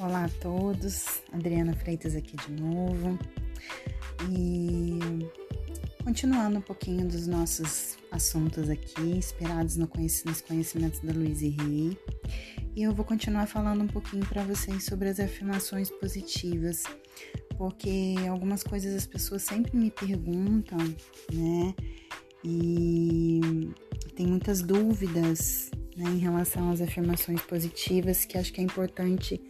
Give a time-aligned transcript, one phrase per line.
[0.00, 3.18] Olá a todos, Adriana Freitas aqui de novo
[4.30, 5.00] e
[6.04, 9.90] continuando um pouquinho dos nossos assuntos aqui, inspirados no
[10.24, 11.98] nos conhecimentos da Louise Rey,
[12.76, 16.84] e eu vou continuar falando um pouquinho para vocês sobre as afirmações positivas,
[17.56, 20.78] porque algumas coisas as pessoas sempre me perguntam,
[21.32, 21.74] né?
[22.44, 23.40] E
[24.14, 29.42] tem muitas dúvidas né, em relação às afirmações positivas que acho que é importante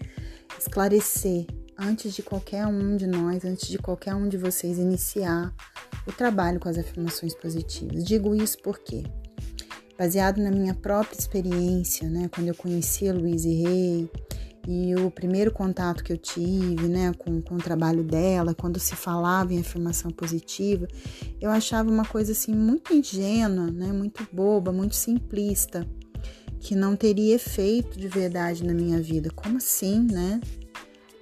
[0.59, 1.47] esclarecer
[1.79, 5.55] antes de qualquer um de nós, antes de qualquer um de vocês iniciar
[6.07, 8.05] o trabalho com as afirmações positivas.
[8.05, 9.05] Digo isso porque,
[9.97, 14.11] baseado na minha própria experiência, né, quando eu conheci a Louise Rey
[14.67, 18.97] e o primeiro contato que eu tive, né, com, com o trabalho dela, quando se
[18.97, 20.89] falava em afirmação positiva,
[21.41, 25.87] eu achava uma coisa assim muito ingênua, né, muito boba, muito simplista
[26.61, 29.31] que não teria efeito de verdade na minha vida.
[29.31, 30.41] Como assim, né?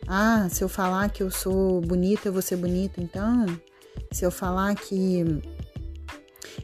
[0.07, 3.47] Ah, se eu falar que eu sou bonita, eu vou ser bonita, então.
[4.13, 5.25] Se eu falar que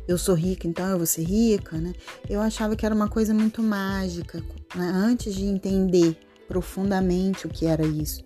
[0.07, 1.93] eu sou rica, então eu vou ser rica, né?
[2.29, 4.43] Eu achava que era uma coisa muito mágica,
[4.75, 4.91] né?
[4.95, 6.17] antes de entender
[6.49, 8.23] profundamente o que era isso,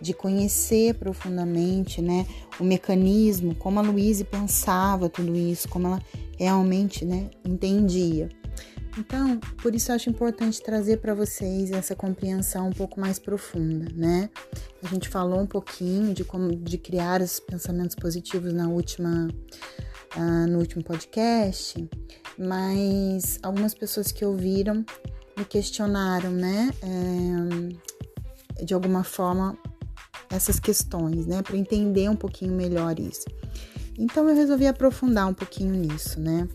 [0.00, 2.26] de conhecer profundamente, né,
[2.58, 6.02] o mecanismo, como a Luíse pensava tudo isso, como ela
[6.38, 8.30] realmente, né, entendia.
[8.98, 14.30] Então, por isso acho importante trazer para vocês essa compreensão um pouco mais profunda, né?
[14.82, 19.28] A gente falou um pouquinho de como de criar os pensamentos positivos na última
[20.16, 21.88] uh, no último podcast,
[22.38, 24.84] mas algumas pessoas que ouviram
[25.36, 26.70] me questionaram, né?
[26.82, 29.58] É, de alguma forma
[30.30, 31.42] essas questões, né?
[31.42, 33.26] Para entender um pouquinho melhor isso.
[33.98, 36.48] Então eu resolvi aprofundar um pouquinho nisso, né?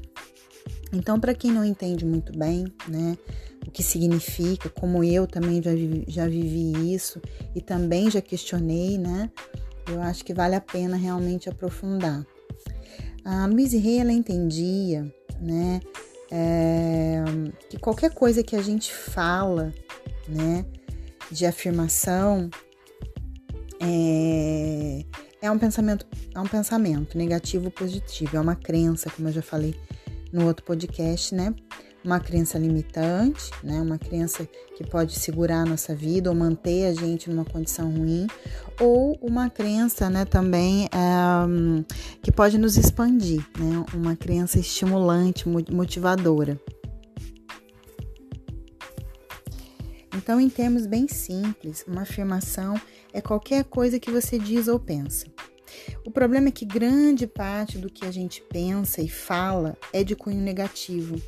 [0.94, 3.18] Então, para quem não entende muito bem, né,
[3.66, 7.22] o que significa, como eu também já vivi, já vivi isso
[7.56, 9.30] e também já questionei, né,
[9.88, 12.26] eu acho que vale a pena realmente aprofundar.
[13.24, 15.80] A Louise Hay, ela entendia, né,
[16.30, 17.24] é,
[17.70, 19.74] que qualquer coisa que a gente fala,
[20.28, 20.66] né,
[21.32, 22.50] de afirmação,
[23.80, 25.06] é,
[25.42, 26.06] é um pensamento,
[26.36, 29.74] é um pensamento negativo ou positivo, é uma crença, como eu já falei
[30.32, 31.54] no outro podcast, né?
[32.04, 33.80] Uma crença limitante, né?
[33.82, 38.28] Uma crença que pode segurar a nossa vida ou manter a gente numa condição ruim,
[38.80, 40.26] ou uma crença, né?
[40.26, 40.90] Também
[41.48, 41.84] um,
[42.22, 43.86] que pode nos expandir, né?
[43.94, 46.60] Uma crença estimulante, motivadora.
[50.14, 52.80] Então, em termos bem simples, uma afirmação
[53.14, 55.26] é qualquer coisa que você diz ou pensa.
[56.06, 60.16] O problema é que grande parte do que a gente pensa e fala é de
[60.16, 61.22] cunho negativo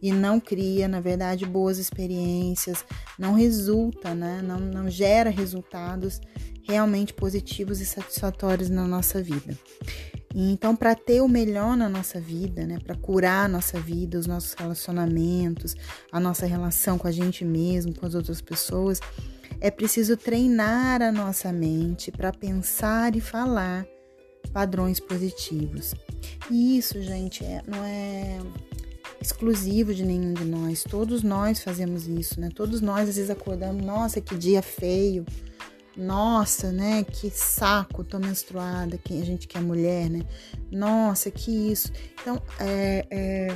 [0.00, 2.84] e não cria, na verdade, boas experiências,
[3.18, 4.40] não resulta, né?
[4.42, 6.20] não, não gera resultados
[6.62, 9.56] realmente positivos e satisfatórios na nossa vida.
[10.38, 14.26] Então, para ter o melhor na nossa vida, né, para curar a nossa vida, os
[14.26, 15.74] nossos relacionamentos,
[16.12, 19.00] a nossa relação com a gente mesmo, com as outras pessoas,
[19.60, 23.86] é preciso treinar a nossa mente para pensar e falar
[24.52, 25.94] padrões positivos.
[26.50, 28.38] E isso, gente, é, não é
[29.20, 30.82] exclusivo de nenhum de nós.
[30.82, 32.48] Todos nós fazemos isso, né?
[32.54, 35.24] Todos nós às vezes acordamos, nossa, que dia feio.
[35.96, 37.04] Nossa, né?
[37.04, 38.98] Que saco, tô menstruada.
[38.98, 40.22] Que a gente que é mulher, né?
[40.70, 41.90] Nossa, que isso.
[42.20, 43.48] Então, é, é,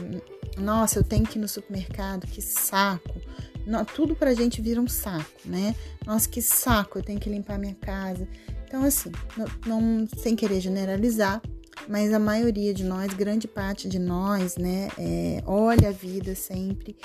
[0.59, 2.27] nossa, eu tenho que ir no supermercado.
[2.27, 3.21] Que saco.
[3.67, 5.75] Não, tudo pra gente vira um saco, né?
[6.07, 8.27] Nossa, que saco, eu tenho que limpar minha casa.
[8.67, 11.43] Então, assim, não, não sem querer generalizar,
[11.89, 16.97] mas a maioria de nós, grande parte de nós, né, é, olha a vida sempre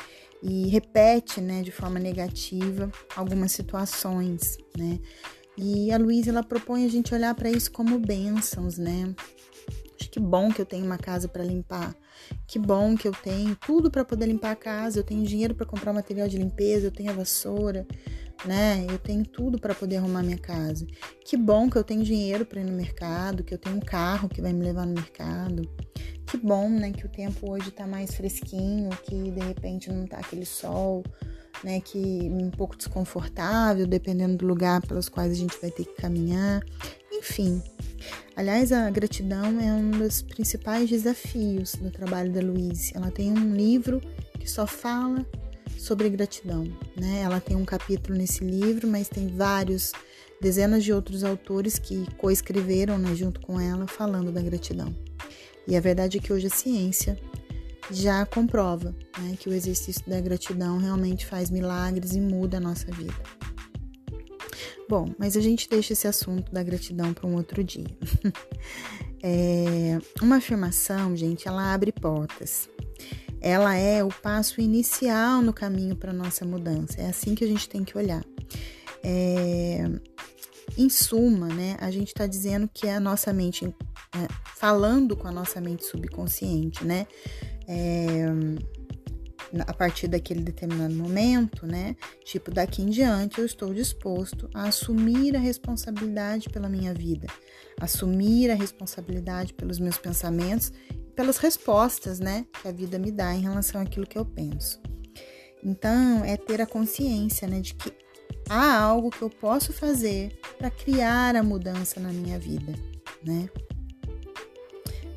[0.44, 5.00] e repete, né, de forma negativa algumas situações, né?
[5.58, 9.16] E a Luísa ela propõe a gente olhar para isso como bênçãos, né?
[9.98, 11.96] Que bom que eu tenho uma casa para limpar.
[12.48, 15.00] Que bom que eu tenho tudo para poder limpar a casa.
[15.00, 17.86] Eu tenho dinheiro para comprar material de limpeza, eu tenho a vassoura,
[18.46, 18.86] né?
[18.90, 20.86] Eu tenho tudo para poder arrumar minha casa.
[21.24, 24.30] Que bom que eu tenho dinheiro para ir no mercado, que eu tenho um carro
[24.30, 25.64] que vai me levar no mercado.
[26.26, 30.18] Que bom, né, que o tempo hoje tá mais fresquinho, que de repente não tá
[30.18, 31.04] aquele sol,
[31.64, 35.96] né, que um pouco desconfortável, dependendo do lugar pelos quais a gente vai ter que
[35.96, 36.64] caminhar.
[37.12, 37.62] Enfim,
[38.36, 42.92] Aliás, a gratidão é um dos principais desafios do trabalho da Louise.
[42.94, 44.02] Ela tem um livro
[44.38, 45.26] que só fala
[45.78, 46.66] sobre gratidão,
[46.98, 47.22] né?
[47.22, 49.94] Ela tem um capítulo nesse livro, mas tem vários,
[50.42, 54.94] dezenas de outros autores que coescreveram, né, junto com ela, falando da gratidão.
[55.66, 57.18] E a verdade é que hoje a ciência
[57.92, 62.92] já comprova né, que o exercício da gratidão realmente faz milagres e muda a nossa
[62.92, 63.14] vida.
[64.88, 67.88] Bom, mas a gente deixa esse assunto da gratidão para um outro dia.
[69.22, 72.70] é, uma afirmação, gente, ela abre portas.
[73.42, 77.02] Ela é o passo inicial no caminho para nossa mudança.
[77.02, 78.24] É assim que a gente tem que olhar.
[79.04, 79.90] É,
[80.78, 85.32] em suma, né, a gente está dizendo que a nossa mente, é, falando com a
[85.32, 87.08] nossa mente subconsciente, né,
[87.68, 88.26] é,
[89.66, 91.96] a partir daquele determinado momento, né?
[92.24, 97.28] Tipo, daqui em diante eu estou disposto a assumir a responsabilidade pela minha vida,
[97.80, 100.72] assumir a responsabilidade pelos meus pensamentos,
[101.16, 104.82] pelas respostas, né, que a vida me dá em relação àquilo que eu penso.
[105.64, 107.92] Então, é ter a consciência, né, de que
[108.50, 112.74] há algo que eu posso fazer para criar a mudança na minha vida,
[113.24, 113.50] né?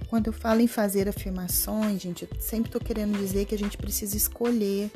[0.08, 3.76] Quando eu falo em fazer afirmações, gente, eu sempre estou querendo dizer que a gente
[3.76, 4.90] precisa escolher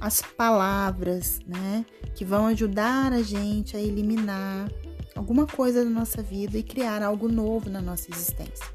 [0.00, 1.84] as palavras, né,
[2.14, 4.70] que vão ajudar a gente a eliminar
[5.14, 8.66] alguma coisa da nossa vida e criar algo novo na nossa existência.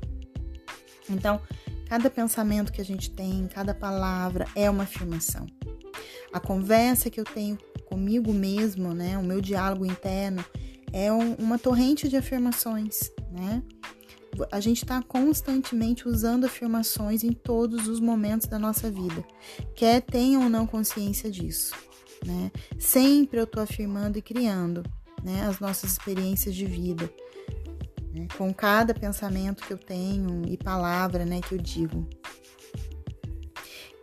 [1.09, 1.41] Então,
[1.87, 5.47] cada pensamento que a gente tem, cada palavra é uma afirmação.
[6.33, 10.43] A conversa que eu tenho comigo mesmo, né, o meu diálogo interno
[10.91, 13.63] é um, uma torrente de afirmações, né?
[14.51, 19.23] A gente está constantemente usando afirmações em todos os momentos da nossa vida,
[19.75, 21.75] quer tenha ou não consciência disso,
[22.25, 22.51] né?
[22.77, 24.83] Sempre eu estou afirmando e criando,
[25.23, 27.11] né, as nossas experiências de vida,
[28.13, 32.07] né, com cada pensamento que eu tenho e palavra, né, que eu digo.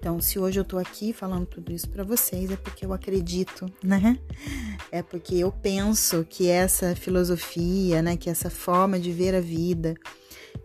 [0.07, 3.67] Então, se hoje eu tô aqui falando tudo isso para vocês, é porque eu acredito,
[3.83, 4.17] né?
[4.93, 9.97] É porque eu penso que essa filosofia, né, que essa forma de ver a vida,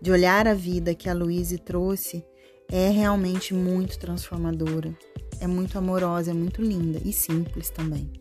[0.02, 2.26] de olhar a vida que a Luíse trouxe,
[2.72, 4.98] é realmente muito transformadora.
[5.40, 8.12] É muito amorosa, é muito linda e simples também,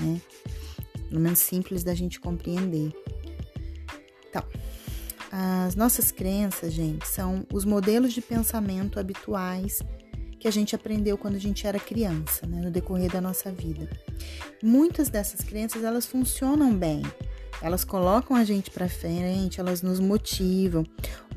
[0.00, 0.20] né?
[1.08, 2.92] Pelo menos simples da gente compreender.
[4.28, 4.42] Então,
[5.30, 9.80] as nossas crenças, gente, são os modelos de pensamento habituais
[10.38, 13.88] que a gente aprendeu quando a gente era criança, né, no decorrer da nossa vida.
[14.62, 17.02] Muitas dessas crenças elas funcionam bem,
[17.62, 20.84] elas colocam a gente para frente, elas nos motivam.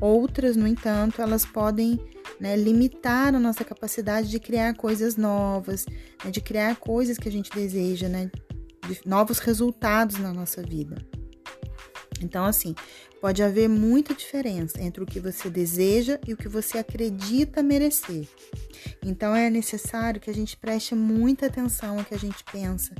[0.00, 1.98] Outras, no entanto, elas podem
[2.38, 5.86] né, limitar a nossa capacidade de criar coisas novas,
[6.24, 8.30] né, de criar coisas que a gente deseja, né,
[8.88, 10.96] de novos resultados na nossa vida.
[12.22, 12.74] Então, assim,
[13.20, 18.26] pode haver muita diferença entre o que você deseja e o que você acredita merecer.
[19.04, 22.94] Então, é necessário que a gente preste muita atenção ao que a gente pensa,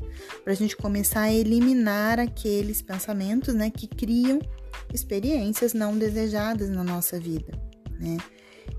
[0.44, 4.40] para a gente começar a eliminar aqueles pensamentos né, que criam
[4.92, 7.52] experiências não desejadas na nossa vida,
[7.98, 8.18] né?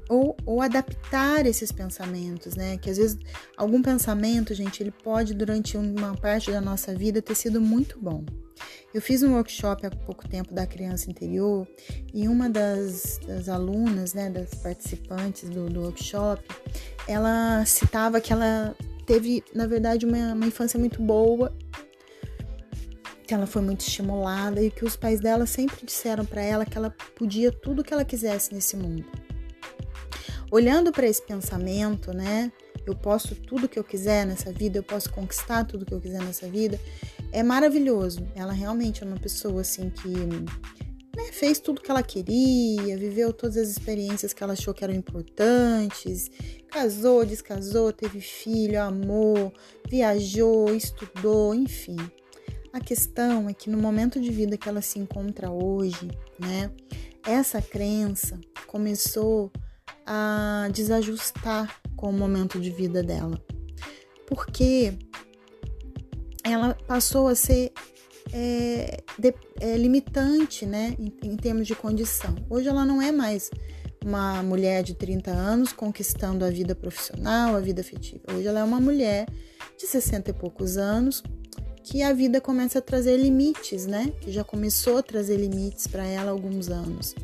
[0.09, 2.77] Ou, ou, adaptar esses pensamentos, né?
[2.77, 3.17] Que às vezes
[3.55, 8.25] algum pensamento, gente, ele pode durante uma parte da nossa vida ter sido muito bom.
[8.93, 11.65] Eu fiz um workshop há pouco tempo da criança interior
[12.13, 16.43] e uma das, das alunas, né, das participantes do, do, workshop,
[17.07, 21.55] ela citava que ela teve, na verdade, uma, uma infância muito boa,
[23.25, 26.77] que ela foi muito estimulada e que os pais dela sempre disseram para ela que
[26.77, 29.05] ela podia tudo que ela quisesse nesse mundo.
[30.51, 32.51] Olhando para esse pensamento, né,
[32.85, 36.21] eu posso tudo que eu quiser nessa vida, eu posso conquistar tudo que eu quiser
[36.21, 36.77] nessa vida,
[37.31, 38.27] é maravilhoso.
[38.35, 43.55] Ela realmente é uma pessoa assim que né, fez tudo que ela queria, viveu todas
[43.55, 46.29] as experiências que ela achou que eram importantes,
[46.69, 49.53] casou, descasou, teve filho, amou,
[49.89, 51.97] viajou, estudou, enfim.
[52.73, 56.09] A questão é que no momento de vida que ela se encontra hoje,
[56.39, 56.71] né,
[57.25, 59.49] essa crença começou
[60.05, 63.39] a desajustar com o momento de vida dela.
[64.27, 64.93] Porque
[66.43, 67.71] ela passou a ser
[68.33, 72.35] é, de, é, limitante, né, em, em termos de condição.
[72.49, 73.49] Hoje ela não é mais
[74.03, 78.23] uma mulher de 30 anos conquistando a vida profissional, a vida afetiva.
[78.33, 79.27] Hoje ela é uma mulher
[79.77, 81.23] de 60 e poucos anos
[81.83, 84.13] que a vida começa a trazer limites, né?
[84.21, 87.15] Que já começou a trazer limites para ela há alguns anos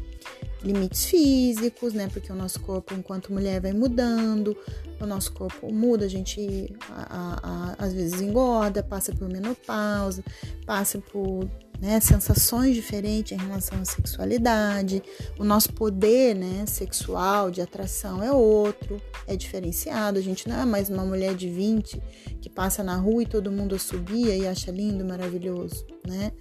[0.68, 2.10] limites físicos, né?
[2.12, 4.56] Porque o nosso corpo, enquanto mulher, vai mudando,
[5.00, 10.24] o nosso corpo muda, a gente a, a, às vezes engorda, passa por menopausa,
[10.66, 11.48] passa por
[11.80, 15.02] né, sensações diferentes em relação à sexualidade,
[15.38, 20.18] o nosso poder né, sexual de atração é outro, é diferenciado.
[20.18, 22.02] A gente não é mais uma mulher de 20
[22.42, 26.32] que passa na rua e todo mundo subia e acha lindo, maravilhoso, né?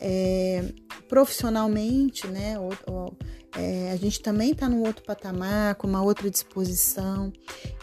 [0.00, 0.64] É,
[1.08, 2.58] profissionalmente, né?
[2.58, 3.16] Ou, ou,
[3.56, 7.32] é, a gente também está num outro patamar, com uma outra disposição.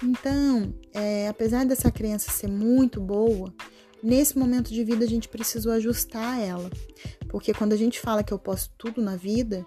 [0.03, 3.53] Então, é, apesar dessa criança ser muito boa,
[4.01, 6.69] nesse momento de vida a gente precisou ajustar ela.
[7.27, 9.63] Porque quando a gente fala que eu posso tudo na vida,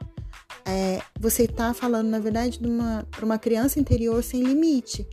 [0.65, 2.59] é, você está falando, na verdade,
[3.11, 5.07] para uma criança interior sem limite,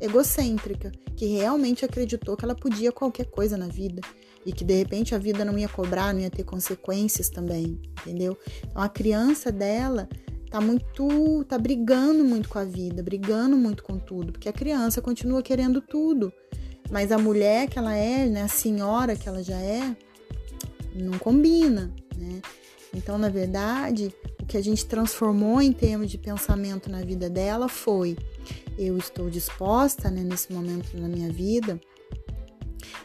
[0.00, 4.00] egocêntrica, que realmente acreditou que ela podia qualquer coisa na vida
[4.44, 8.36] e que de repente a vida não ia cobrar, não ia ter consequências também, entendeu?
[8.58, 10.08] Então a criança dela
[10.54, 15.02] tá muito, tá brigando muito com a vida, brigando muito com tudo, porque a criança
[15.02, 16.32] continua querendo tudo.
[16.92, 19.96] Mas a mulher que ela é, né, a senhora que ela já é,
[20.94, 22.40] não combina, né?
[22.94, 27.68] Então, na verdade, o que a gente transformou em termos de pensamento na vida dela
[27.68, 28.16] foi:
[28.78, 31.80] eu estou disposta, né, nesse momento da minha vida,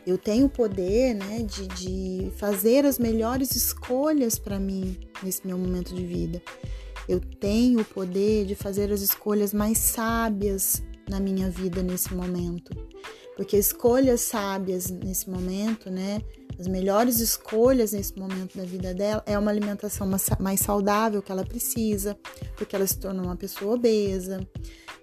[0.05, 5.57] eu tenho o poder, né, de, de fazer as melhores escolhas para mim nesse meu
[5.57, 6.39] momento de vida.
[7.09, 12.71] Eu tenho o poder de fazer as escolhas mais sábias na minha vida nesse momento.
[13.35, 16.21] Porque escolhas sábias nesse momento, né?
[16.59, 20.07] As melhores escolhas nesse momento da vida dela é uma alimentação
[20.39, 22.15] mais saudável que ela precisa,
[22.55, 24.47] porque ela se tornou uma pessoa obesa.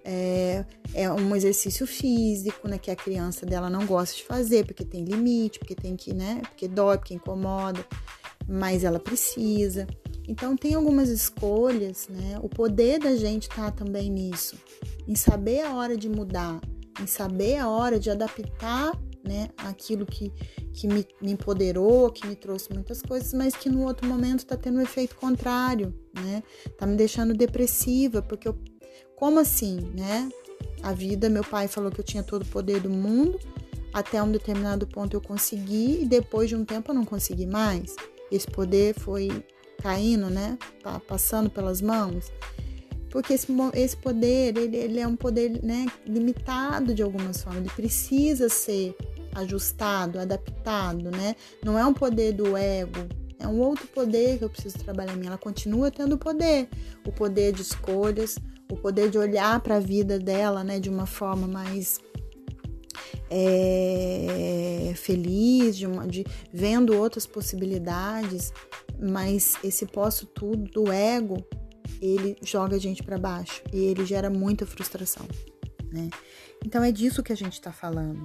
[0.05, 2.77] É, é um exercício físico, né?
[2.77, 6.39] Que a criança dela não gosta de fazer, porque tem limite, porque tem que, né?
[6.43, 7.85] Porque dói, porque incomoda,
[8.47, 9.85] mas ela precisa.
[10.27, 12.37] Então tem algumas escolhas, né?
[12.41, 14.57] O poder da gente tá também nisso,
[15.07, 16.59] em saber a hora de mudar,
[17.01, 18.91] em saber a hora de adaptar,
[19.23, 19.49] né?
[19.57, 20.31] Aquilo que,
[20.73, 24.57] que me, me empoderou, que me trouxe muitas coisas, mas que no outro momento tá
[24.57, 26.43] tendo um efeito contrário, né?
[26.77, 28.57] Tá me deixando depressiva, porque eu,
[29.15, 30.29] como assim, né?
[30.83, 33.39] A vida, meu pai falou que eu tinha todo o poder do mundo,
[33.93, 37.95] até um determinado ponto eu consegui e depois de um tempo eu não consegui mais.
[38.31, 39.29] Esse poder foi
[39.81, 40.57] caindo, né?
[41.07, 42.31] Passando pelas mãos.
[43.09, 47.69] Porque esse, esse poder, ele, ele é um poder né, limitado de alguma forma, ele
[47.69, 48.95] precisa ser
[49.33, 51.35] ajustado, adaptado, né?
[51.63, 53.07] Não é um poder do ego,
[53.39, 55.27] é um outro poder que eu preciso trabalhar em mim.
[55.27, 56.67] Ela continua tendo poder,
[57.05, 58.37] o poder de escolhas,
[58.69, 61.99] o poder de olhar para a vida dela, né, de uma forma mais
[63.29, 68.51] é, feliz, de, uma, de vendo outras possibilidades,
[68.99, 71.37] mas esse posso tudo do ego,
[72.01, 75.25] ele joga a gente para baixo e ele gera muita frustração,
[75.91, 76.09] né?
[76.65, 78.23] Então é disso que a gente está falando.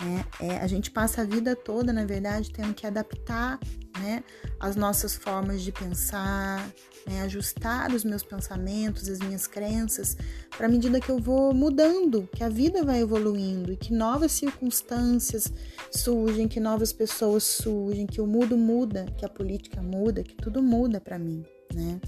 [0.00, 0.24] Né?
[0.40, 3.58] É, a gente passa a vida toda, na verdade, tendo que adaptar
[3.98, 4.24] né,
[4.58, 6.66] as nossas formas de pensar,
[7.06, 10.16] né, ajustar os meus pensamentos, as minhas crenças,
[10.56, 14.32] para a medida que eu vou mudando, que a vida vai evoluindo e que novas
[14.32, 15.52] circunstâncias
[15.90, 20.62] surgem, que novas pessoas surgem, que o mundo muda, que a política muda, que tudo
[20.62, 22.00] muda para mim, né?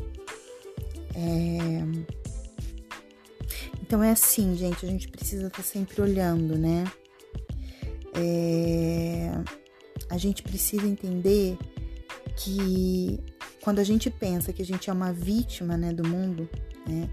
[1.15, 2.24] É...
[3.87, 6.85] Então é assim, gente, a gente precisa estar tá sempre olhando, né?
[8.15, 9.31] É,
[10.09, 11.59] a gente precisa entender
[12.35, 13.21] que
[13.61, 16.49] quando a gente pensa que a gente é uma vítima né, do mundo,
[16.89, 17.11] né,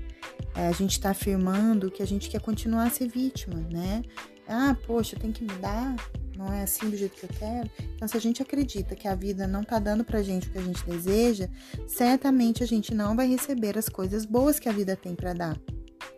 [0.56, 4.02] é, a gente está afirmando que a gente quer continuar a ser vítima, né?
[4.48, 5.94] Ah, poxa, tem que mudar,
[6.38, 7.70] não é assim do jeito que eu quero.
[7.96, 10.58] Então, se a gente acredita que a vida não tá dando pra gente o que
[10.58, 11.50] a gente deseja,
[11.86, 15.58] certamente a gente não vai receber as coisas boas que a vida tem para dar,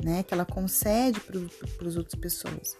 [0.03, 0.23] né?
[0.23, 2.75] Que ela concede para as outras pessoas.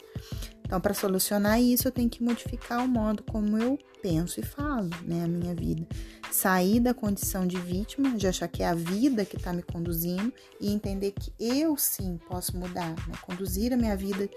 [0.66, 4.90] Então, para solucionar isso, eu tenho que modificar o modo como eu penso e falo,
[5.04, 5.88] né, a minha vida.
[6.32, 10.34] Sair da condição de vítima, de achar que é a vida que está me conduzindo
[10.60, 14.28] e entender que eu sim posso mudar, né, conduzir a minha vida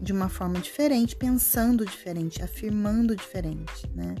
[0.00, 4.14] de uma forma diferente, pensando diferente, afirmando diferente, né.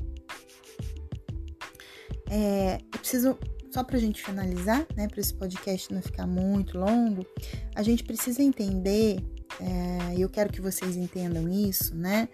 [2.30, 3.38] É, eu preciso
[3.74, 7.26] só para a gente finalizar, né, para esse podcast não ficar muito longo,
[7.74, 9.16] a gente precisa entender
[9.60, 12.28] é, eu quero que vocês entendam isso, né?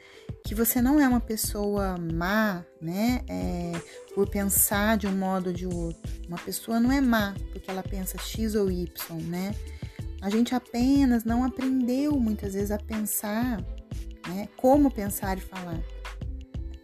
[0.44, 3.23] Que você não é uma pessoa má, né?
[3.28, 3.73] É,
[4.14, 6.00] por pensar de um modo ou de outro.
[6.26, 8.88] Uma pessoa não é má porque ela pensa X ou Y,
[9.26, 9.54] né?
[10.23, 13.62] A gente apenas não aprendeu muitas vezes a pensar,
[14.28, 14.49] né?
[14.56, 15.80] Como pensar e falar,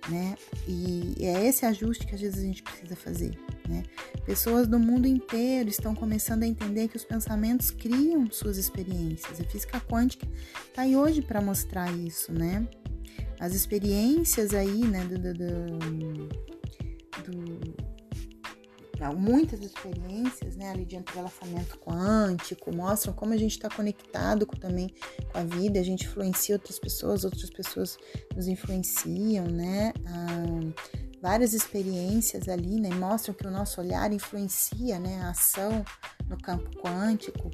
[0.08, 0.36] né?
[0.66, 3.38] E é esse ajuste que às vezes a gente precisa fazer.
[3.68, 3.82] Né?
[4.24, 9.40] Pessoas do mundo inteiro estão começando a entender que os pensamentos criam suas experiências.
[9.40, 10.26] A física quântica
[10.68, 12.66] está aí hoje para mostrar isso, né?
[13.38, 16.28] As experiências aí, né, do, do, do,
[17.24, 17.85] do
[19.16, 24.88] muitas experiências, né, ali de entrelaçamento quântico, mostram como a gente está conectado com, também
[25.32, 27.98] com a vida, a gente influencia outras pessoas, outras pessoas
[28.34, 29.92] nos influenciam, né?
[30.06, 35.84] Ah, várias experiências ali, né, mostram que o nosso olhar influencia, né, a ação
[36.28, 37.50] no campo quântico.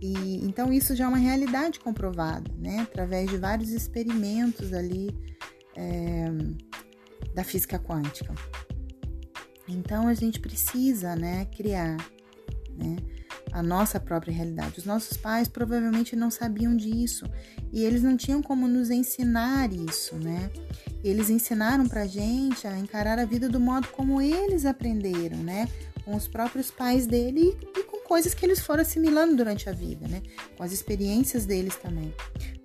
[0.00, 5.08] E então isso já é uma realidade comprovada, né, através de vários experimentos ali
[5.76, 6.26] é,
[7.34, 8.34] da física quântica.
[9.68, 11.96] Então a gente precisa, né, criar,
[12.76, 12.96] né,
[13.52, 14.78] a nossa própria realidade.
[14.78, 17.24] Os nossos pais provavelmente não sabiam disso
[17.72, 20.50] e eles não tinham como nos ensinar isso, né?
[21.02, 25.68] Eles ensinaram pra gente a encarar a vida do modo como eles aprenderam, né?
[26.04, 30.06] Com os próprios pais dele e, com coisas que eles foram assimilando durante a vida,
[30.08, 30.22] né?
[30.56, 32.12] Com as experiências deles também.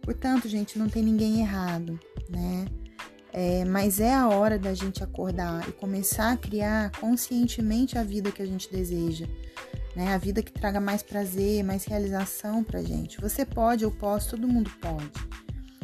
[0.02, 2.66] Portanto, gente, não tem ninguém errado, né?
[3.32, 8.32] É, mas é a hora da gente acordar e começar a criar conscientemente a vida
[8.32, 9.28] que a gente deseja,
[9.96, 10.14] né?
[10.14, 13.22] A vida que traga mais prazer, mais realização pra gente.
[13.22, 15.12] Você pode, eu posso, todo mundo pode.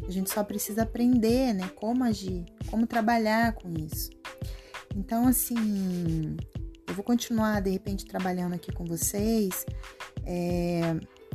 [0.08, 1.70] A gente só precisa aprender, né?
[1.76, 4.10] Como agir, como trabalhar com isso.
[4.96, 6.38] Então, assim,
[6.88, 9.66] eu vou continuar de repente trabalhando aqui com vocês
[10.26, 10.82] é,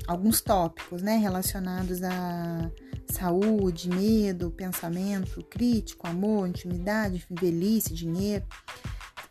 [0.06, 1.16] alguns tópicos, né?
[1.16, 2.70] Relacionados a
[3.10, 8.44] saúde, medo, pensamento crítico, amor, intimidade, velhice, dinheiro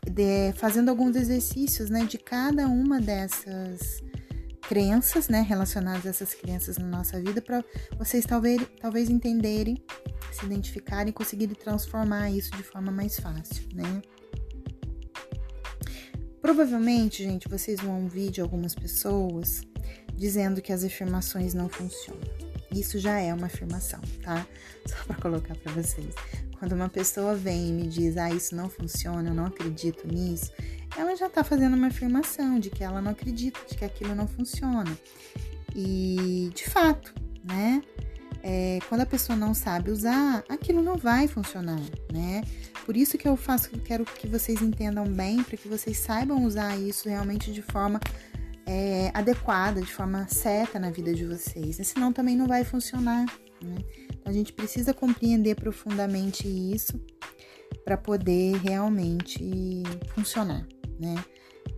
[0.07, 4.01] de, fazendo alguns exercícios né, de cada uma dessas
[4.62, 7.63] crenças, né, relacionadas a essas crenças na nossa vida, para
[7.98, 9.83] vocês talvez, talvez entenderem,
[10.31, 14.01] se identificarem e conseguirem transformar isso de forma mais fácil, né?
[16.41, 19.62] Provavelmente, gente, vocês vão ouvir de algumas pessoas
[20.15, 22.49] dizendo que as afirmações não funcionam.
[22.71, 24.45] Isso já é uma afirmação, tá?
[24.85, 26.13] Só para colocar para vocês.
[26.57, 30.51] Quando uma pessoa vem e me diz, ah, isso não funciona, eu não acredito nisso,
[30.97, 34.27] ela já está fazendo uma afirmação de que ela não acredita, de que aquilo não
[34.27, 34.97] funciona.
[35.75, 37.81] E, de fato, né?
[38.41, 41.79] É, quando a pessoa não sabe usar, aquilo não vai funcionar,
[42.11, 42.41] né?
[42.85, 46.77] Por isso que eu faço, quero que vocês entendam bem, para que vocês saibam usar
[46.77, 47.99] isso realmente de forma
[48.69, 51.79] é, adequada, de forma certa na vida de vocês.
[51.88, 53.25] Senão também não vai funcionar,
[53.63, 53.77] né?
[54.23, 57.03] A gente precisa compreender profundamente isso
[57.83, 59.82] para poder realmente
[60.13, 60.67] funcionar,
[60.99, 61.15] né?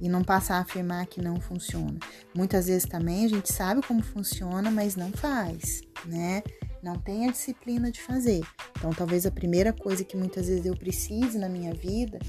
[0.01, 1.97] E não passar a afirmar que não funciona.
[2.35, 6.43] Muitas vezes também a gente sabe como funciona, mas não faz, né?
[6.83, 8.41] Não tem a disciplina de fazer.
[8.77, 12.19] Então, talvez a primeira coisa que muitas vezes eu precise na minha vida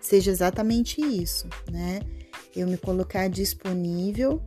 [0.00, 2.00] seja exatamente isso, né?
[2.54, 4.42] Eu me colocar disponível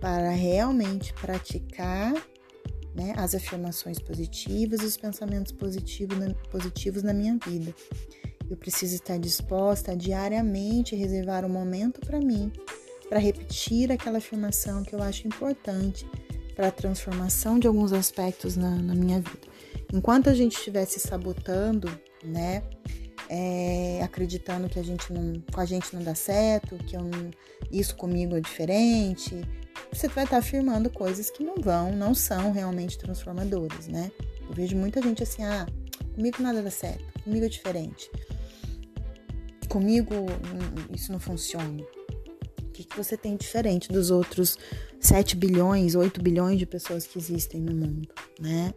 [0.00, 2.12] para realmente praticar
[2.94, 7.74] né, as afirmações positivas e os pensamentos positivos na, positivos na minha vida.
[8.48, 12.52] Eu preciso estar disposta a diariamente reservar um momento para mim,
[13.08, 16.06] para repetir aquela afirmação que eu acho importante
[16.54, 19.48] para a transformação de alguns aspectos na, na minha vida.
[19.92, 21.90] Enquanto a gente estiver se sabotando,
[22.22, 22.62] né,
[23.36, 27.02] é, acreditando que a gente não, com a gente não dá certo, que eu,
[27.68, 29.44] isso comigo é diferente,
[29.92, 34.12] você vai estar afirmando coisas que não vão, não são realmente transformadoras, né?
[34.48, 35.66] Eu vejo muita gente assim, ah,
[36.14, 38.08] comigo nada dá certo, comigo é diferente,
[39.68, 40.14] comigo
[40.94, 41.82] isso não funciona.
[42.62, 44.56] O que, que você tem diferente dos outros
[45.00, 48.72] 7 bilhões, 8 bilhões de pessoas que existem no mundo, né?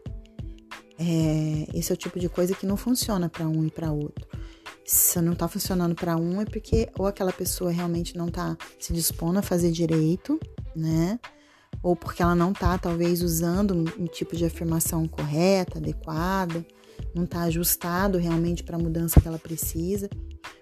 [1.00, 4.37] É, esse é o tipo de coisa que não funciona para um e para outro.
[4.90, 8.94] Se não tá funcionando para um, é porque ou aquela pessoa realmente não tá se
[8.94, 10.40] dispondo a fazer direito,
[10.74, 11.20] né?
[11.84, 16.66] Ou porque ela não tá, talvez, usando um, tipo de afirmação correta, adequada,
[17.14, 20.10] não tá ajustado realmente para a mudança que ela precisa.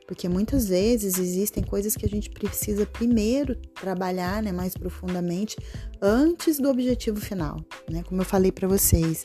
[0.08, 5.56] Porque muitas vezes existem coisas que a gente precisa primeiro trabalhar, né, mais profundamente,
[6.02, 8.02] antes do objetivo final, né?
[8.02, 9.24] Como eu falei para vocês,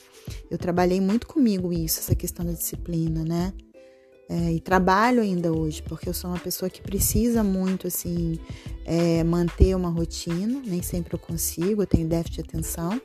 [0.50, 3.54] eu trabalhei muito comigo isso, essa questão da disciplina, né?
[4.32, 8.38] É, e trabalho ainda hoje, porque eu sou uma pessoa que precisa muito, assim,
[8.84, 13.02] é, manter uma rotina, nem sempre eu consigo, eu tenho déficit de atenção.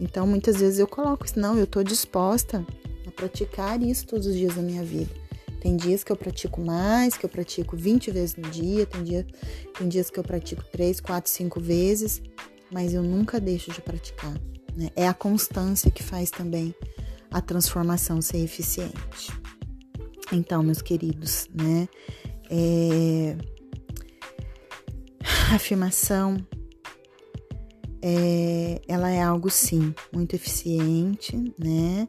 [0.00, 2.64] Então, muitas vezes eu coloco isso, não, eu estou disposta
[3.04, 5.10] a praticar isso todos os dias da minha vida.
[5.60, 9.26] Tem dias que eu pratico mais, que eu pratico 20 vezes no dia, tem, dia,
[9.76, 12.22] tem dias que eu pratico 3, 4, 5 vezes,
[12.70, 14.34] mas eu nunca deixo de praticar.
[14.76, 14.90] Né?
[14.94, 16.72] É a constância que faz também
[17.32, 19.32] a transformação ser eficiente.
[20.32, 21.88] Então, meus queridos, né?
[22.50, 23.36] É...
[25.50, 26.38] A afirmação
[28.00, 32.08] é, ela é algo sim muito eficiente, né?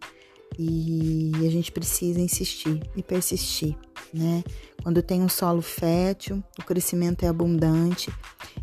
[0.58, 3.76] E a gente precisa insistir e persistir,
[4.14, 4.44] né?
[4.82, 8.12] Quando tem um solo fértil, o crescimento é abundante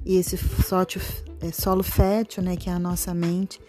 [0.05, 0.37] e esse
[1.41, 3.61] é, solo fértil, né, que é a nossa mente,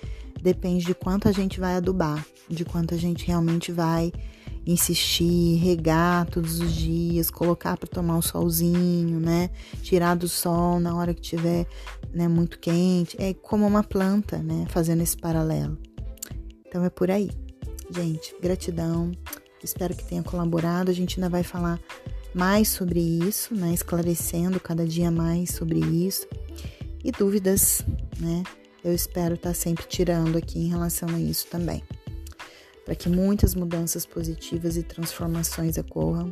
[0.41, 4.11] depende de quanto a gente vai adubar, de quanto a gente realmente vai
[4.65, 9.49] insistir, regar todos os dias, colocar para tomar um solzinho, né?
[9.81, 11.65] Tirar do sol na hora que tiver,
[12.13, 13.15] né, muito quente.
[13.19, 15.77] É como uma planta, né, fazendo esse paralelo.
[16.65, 17.29] Então é por aí.
[17.89, 19.11] Gente, gratidão.
[19.63, 20.89] Espero que tenha colaborado.
[20.89, 21.79] A gente ainda vai falar
[22.33, 23.73] mais sobre isso, né?
[23.73, 26.27] Esclarecendo cada dia mais sobre isso.
[27.03, 27.83] E dúvidas,
[28.19, 28.43] né?
[28.83, 31.83] Eu espero estar sempre tirando aqui em relação a isso também.
[32.91, 36.29] Para que muitas mudanças positivas e transformações ocorram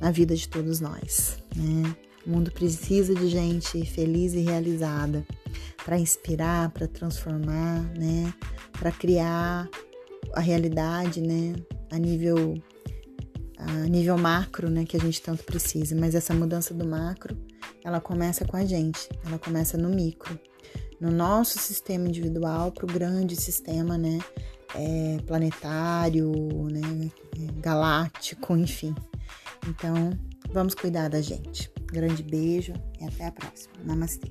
[0.00, 1.94] na vida de todos nós, né?
[2.26, 5.24] O mundo precisa de gente feliz e realizada
[5.84, 8.34] para inspirar, para transformar, né?
[8.72, 9.68] Para criar
[10.34, 11.54] a realidade, né?
[11.92, 12.60] A nível
[13.56, 17.36] a nível macro, né, que a gente tanto precisa, mas essa mudança do macro,
[17.84, 20.38] ela começa com a gente, ela começa no micro,
[21.00, 24.18] no nosso sistema individual para o grande sistema, né,
[24.74, 26.32] é, planetário,
[26.70, 27.10] né,
[27.56, 28.94] galáctico, enfim.
[29.66, 30.10] Então,
[30.52, 31.70] vamos cuidar da gente.
[31.86, 33.74] Grande beijo e até a próxima.
[33.84, 34.30] Namastê.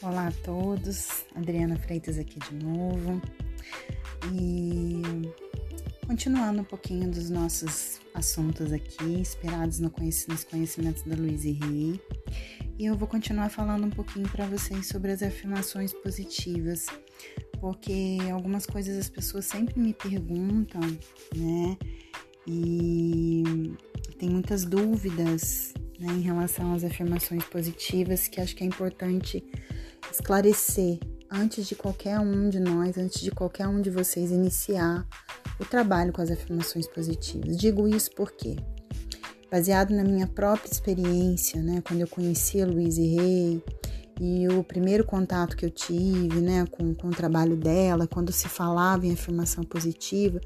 [0.00, 3.20] Olá a todos, Adriana Freitas aqui de novo
[4.32, 5.02] e
[6.06, 12.00] continuando um pouquinho dos nossos assuntos aqui, inspirados no conhec nos conhecimentos da Louise Rey,
[12.78, 16.86] e eu vou continuar falando um pouquinho para vocês sobre as afirmações positivas,
[17.60, 20.80] porque algumas coisas as pessoas sempre me perguntam,
[21.34, 21.76] né?
[22.46, 23.42] E
[24.18, 29.44] tem muitas dúvidas né, em relação às afirmações positivas que acho que é importante
[30.10, 30.98] esclarecer
[31.30, 35.06] antes de qualquer um de nós, antes de qualquer um de vocês iniciar
[35.58, 37.56] o trabalho com as afirmações positivas.
[37.56, 38.56] Digo isso porque,
[39.50, 43.62] baseado na minha própria experiência, né, quando eu conheci a Louise Rey
[44.20, 48.48] e o primeiro contato que eu tive, né, com, com o trabalho dela, quando se
[48.48, 50.40] falava em afirmação positiva,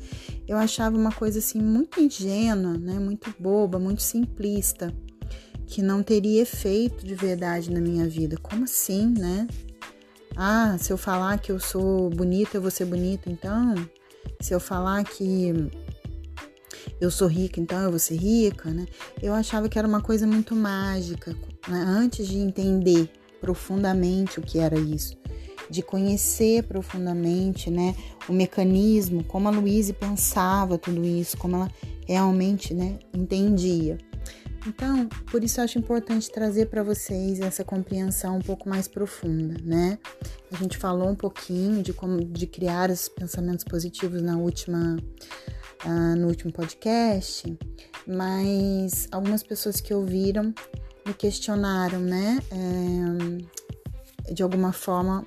[0.46, 4.94] eu achava uma coisa assim muito ingênua, né, muito boba, muito simplista
[5.66, 8.36] que não teria efeito de verdade na minha vida.
[8.42, 9.46] Como assim, né?
[10.36, 13.74] Ah, se eu falar que eu sou bonita, eu vou ser bonita, então.
[14.40, 15.70] Se eu falar que
[17.00, 18.86] eu sou rica, então eu vou ser rica, né?
[19.22, 21.36] Eu achava que era uma coisa muito mágica,
[21.68, 21.84] né?
[21.86, 25.16] antes de entender profundamente o que era isso,
[25.68, 27.96] de conhecer profundamente, né,
[28.28, 31.70] o mecanismo, como a Luíse pensava tudo isso, como ela
[32.06, 33.98] realmente, né, entendia.
[34.66, 39.98] Então, por isso acho importante trazer para vocês essa compreensão um pouco mais profunda, né?
[40.52, 44.96] A gente falou um pouquinho de como de criar os pensamentos positivos na última
[45.84, 47.58] uh, no último podcast,
[48.06, 50.54] mas algumas pessoas que ouviram
[51.04, 52.38] me questionaram, né?
[52.50, 55.26] É, de alguma forma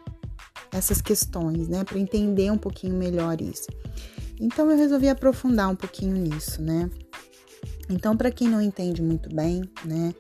[0.72, 1.84] essas questões, né?
[1.84, 3.68] Para entender um pouquinho melhor isso.
[4.40, 6.90] Então eu resolvi aprofundar um pouquinho nisso, né?
[7.90, 10.14] Então, para quem não entende muito bem, né,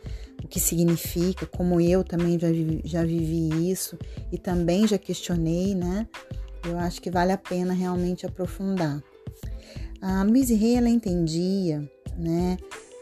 [0.43, 3.97] o que significa, como eu também já vivi, já vivi isso
[4.32, 6.08] e também já questionei, né,
[6.63, 9.01] eu acho que vale a pena realmente aprofundar.
[10.01, 12.58] A Louise Hay, ela entendia, né,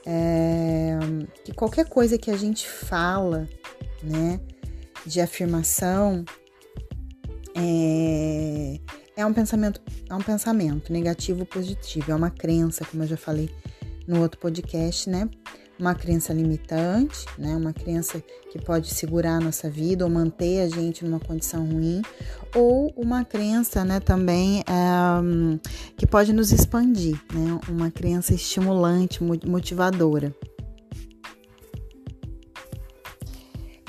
[0.05, 0.97] é,
[1.43, 3.47] que qualquer coisa que a gente fala,
[4.01, 4.39] né,
[5.05, 6.23] de afirmação,
[7.53, 8.79] é,
[9.17, 13.17] é um pensamento, é um pensamento negativo ou positivo, é uma crença, como eu já
[13.17, 13.49] falei
[14.07, 15.29] no outro podcast, né?
[15.79, 17.55] Uma crença limitante, né?
[17.55, 22.01] Uma crença que pode segurar a nossa vida ou manter a gente numa condição ruim,
[22.55, 23.99] ou uma crença, né?
[23.99, 24.63] Também
[25.23, 25.59] um,
[25.97, 27.59] que pode nos expandir, né?
[27.67, 30.33] Uma crença estimulante, motivadora.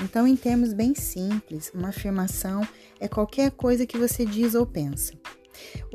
[0.03, 2.65] Então, em termos bem simples, uma afirmação
[2.99, 5.13] é qualquer coisa que você diz ou pensa.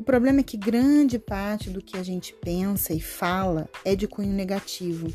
[0.00, 4.08] O problema é que grande parte do que a gente pensa e fala é de
[4.08, 5.12] cunho negativo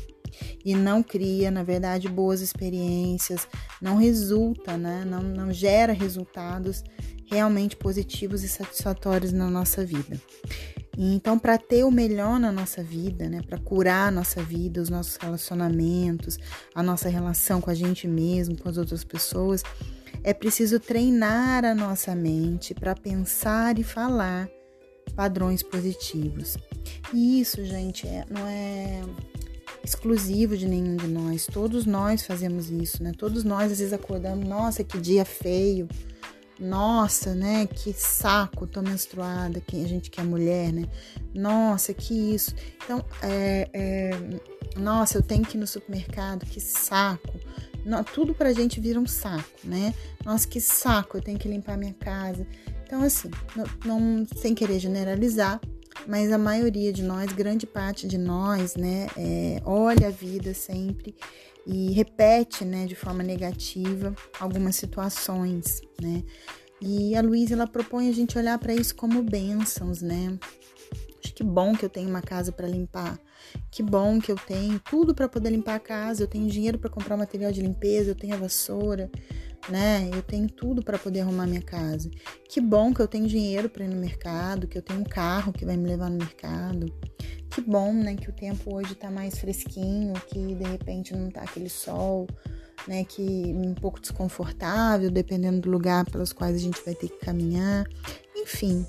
[0.64, 3.48] e não cria, na verdade, boas experiências,
[3.82, 5.04] não resulta, né?
[5.04, 6.84] não, não gera resultados
[7.28, 10.20] realmente positivos e satisfatórios na nossa vida.
[10.96, 14.88] Então, para ter o melhor na nossa vida, né, para curar a nossa vida, os
[14.88, 16.38] nossos relacionamentos,
[16.72, 19.64] a nossa relação com a gente mesmo, com as outras pessoas,
[20.22, 24.48] é preciso treinar a nossa mente para pensar e falar
[25.16, 26.56] padrões positivos.
[27.12, 29.02] E isso, gente, é, não é
[29.82, 31.46] exclusivo de nenhum de nós.
[31.46, 33.12] Todos nós fazemos isso, né?
[33.16, 35.88] Todos nós às vezes acordamos, nossa, que dia feio.
[36.58, 37.66] Nossa, né?
[37.66, 39.60] Que saco, tô menstruada.
[39.60, 40.86] Que a gente que é mulher, né?
[41.34, 42.54] Nossa, que isso.
[42.84, 44.10] Então, é, é,
[44.78, 46.44] nossa, eu tenho que ir no supermercado.
[46.46, 47.38] Que saco.
[47.84, 49.94] Não, tudo pra gente vira um saco, né?
[50.24, 52.44] Nossa, que saco, eu tenho que limpar minha casa.
[52.86, 55.60] Então, assim, não, não sem querer generalizar,
[56.06, 61.16] mas a maioria de nós, grande parte de nós, né, é, olha a vida sempre
[61.66, 66.22] e repete, né, de forma negativa algumas situações, né?
[66.80, 70.38] E a Luísa ela propõe a gente olhar para isso como bênçãos, né?
[71.24, 73.18] Acho que bom que eu tenho uma casa para limpar.
[73.70, 76.22] Que bom que eu tenho tudo para poder limpar a casa.
[76.22, 79.10] Eu tenho dinheiro para comprar material de limpeza, eu tenho a vassoura,
[79.68, 80.08] né?
[80.12, 82.10] Eu tenho tudo para poder arrumar minha casa.
[82.48, 85.52] Que bom que eu tenho dinheiro para ir no mercado, que eu tenho um carro
[85.52, 86.92] que vai me levar no mercado.
[87.50, 91.42] Que bom, né, que o tempo hoje tá mais fresquinho, que de repente não tá
[91.42, 92.26] aquele sol,
[92.86, 97.18] né, que um pouco desconfortável, dependendo do lugar pelos quais a gente vai ter que
[97.24, 97.86] caminhar.
[98.36, 98.86] Enfim,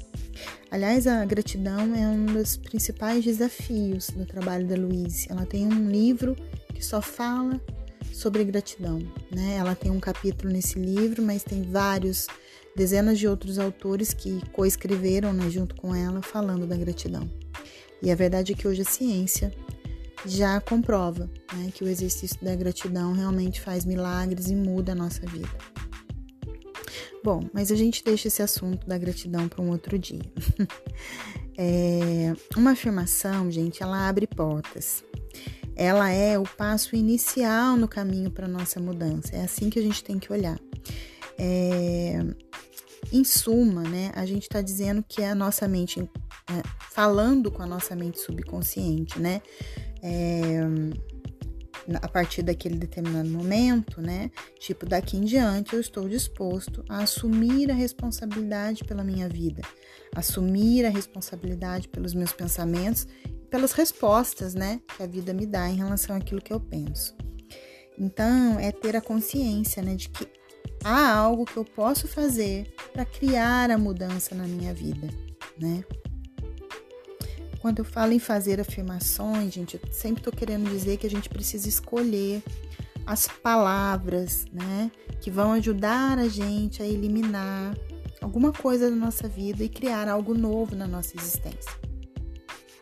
[0.69, 5.27] Aliás, a gratidão é um dos principais desafios do trabalho da Louise.
[5.29, 6.35] Ela tem um livro
[6.73, 7.59] que só fala
[8.17, 8.99] sobre gratidão,
[9.31, 9.57] né?
[9.57, 12.27] Ela tem um capítulo nesse livro, mas tem vários,
[12.75, 17.29] dezenas de outros autores que coescreveram, né, junto com ela, falando da gratidão.
[18.01, 19.51] E a verdade é que hoje a ciência
[20.25, 25.25] já comprova né, que o exercício da gratidão realmente faz milagres e muda a nossa
[25.27, 25.49] vida.
[27.23, 30.21] Bom, mas a gente deixa esse assunto da gratidão para um outro dia.
[31.57, 35.03] é, uma afirmação, gente, ela abre portas.
[35.77, 39.35] Ela é o passo inicial no caminho para nossa mudança.
[39.35, 40.59] É assim que a gente tem que olhar.
[41.37, 42.19] É,
[43.13, 47.67] em suma, né, a gente está dizendo que a nossa mente, é, falando com a
[47.67, 49.41] nossa mente subconsciente, né,
[50.01, 50.61] é,
[51.95, 54.29] a partir daquele determinado momento, né?
[54.59, 59.61] Tipo, daqui em diante eu estou disposto a assumir a responsabilidade pela minha vida,
[60.15, 65.69] assumir a responsabilidade pelos meus pensamentos e pelas respostas, né, que a vida me dá
[65.69, 67.15] em relação àquilo que eu penso.
[67.97, 70.27] Então, é ter a consciência, né, de que
[70.83, 75.07] há algo que eu posso fazer para criar a mudança na minha vida,
[75.57, 75.83] né?
[77.67, 81.27] Quando eu falo em fazer afirmações, gente, eu sempre estou querendo dizer que a gente
[81.27, 82.41] precisa escolher
[83.05, 87.77] as palavras, né, que vão ajudar a gente a eliminar
[88.21, 91.69] alguma coisa da nossa vida e criar algo novo na nossa existência.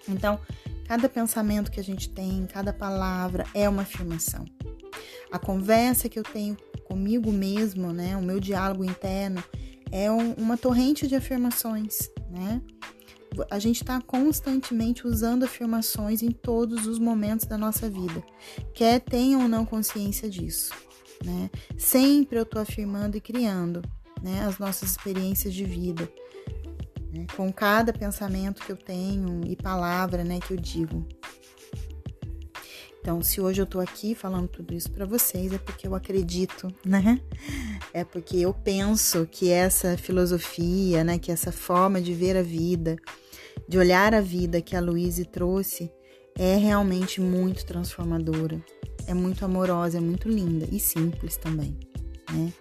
[0.07, 0.39] Então,
[0.87, 4.45] cada pensamento que a gente tem, cada palavra é uma afirmação.
[5.31, 9.43] A conversa que eu tenho comigo mesmo, né, o meu diálogo interno
[9.91, 12.61] é um, uma torrente de afirmações, né?
[13.49, 18.23] A gente está constantemente usando afirmações em todos os momentos da nossa vida,
[18.73, 20.73] quer tenha ou não consciência disso.
[21.23, 21.49] Né?
[21.77, 23.81] Sempre eu estou afirmando e criando
[24.21, 26.09] né, as nossas experiências de vida,
[27.13, 31.07] né, com cada pensamento que eu tenho e palavra né, que eu digo.
[33.05, 36.73] Então, se hoje eu tô aqui falando tudo isso para vocês, é porque eu acredito,
[36.83, 37.21] né?
[37.93, 42.95] É porque eu penso que essa filosofia, né, que essa forma de ver a vida,
[43.67, 45.91] de olhar a vida que a Luíse trouxe
[46.37, 48.63] é realmente muito transformadora.
[49.07, 51.77] É muito amorosa, é muito linda e simples também,
[52.31, 52.51] né?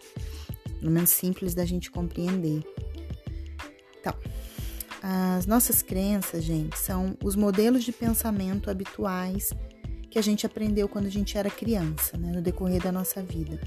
[0.79, 2.63] Pelo menos simples da gente compreender.
[3.99, 4.15] Então,
[5.03, 9.51] as nossas crenças, gente, são os modelos de pensamento habituais
[10.11, 13.59] que a gente aprendeu quando a gente era criança, né, no decorrer da nossa vida.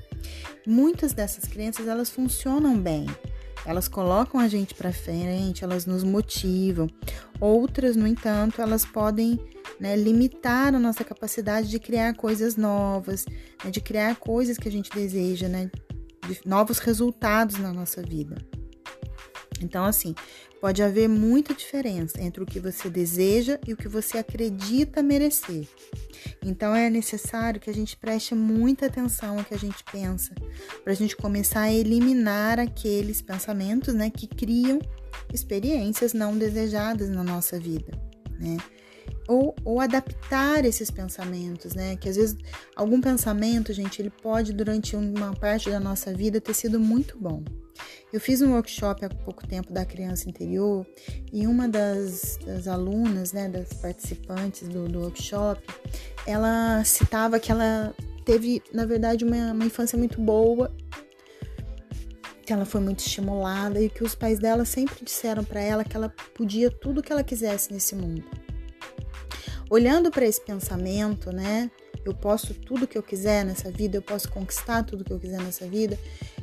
[0.65, 3.06] Muitas dessas crenças, elas funcionam bem,
[3.65, 6.88] elas colocam a gente para frente, elas nos motivam.
[7.39, 9.39] Outras, no entanto, elas podem
[9.80, 13.26] né, limitar a nossa capacidade de criar coisas novas,
[13.63, 15.70] né, de criar coisas que a gente deseja, né,
[16.28, 18.38] de novos resultados na nossa vida.
[19.62, 20.13] Então, assim,
[20.60, 25.67] pode haver muita diferença entre o que você deseja e o que você acredita merecer.
[26.43, 30.34] Então, é necessário que a gente preste muita atenção ao que a gente pensa,
[30.84, 34.80] para a gente começar a eliminar aqueles pensamentos né, que criam
[35.34, 37.91] experiências não desejadas na nossa vida,
[38.39, 38.58] né?
[39.28, 41.98] Ou, ou, adaptar esses pensamentos, né?
[41.98, 42.38] Que às vezes
[42.76, 47.44] algum pensamento, gente, ele pode durante uma parte da nossa vida ter sido muito bom.
[48.12, 50.88] Eu fiz um workshop há pouco tempo da criança interior
[51.32, 55.62] e uma das, das alunas, né, das participantes do, do, workshop,
[56.26, 60.74] ela citava que ela teve, na verdade, uma, uma infância muito boa,
[62.46, 65.96] que ela foi muito estimulada e que os pais dela sempre disseram para ela que
[65.96, 68.24] ela podia tudo o que ela quisesse nesse mundo.
[69.70, 71.70] Olhando para esse pensamento, né?
[72.06, 75.42] Eu posso tudo que eu quiser nessa vida, eu posso conquistar tudo que eu quiser
[75.42, 75.98] nessa vida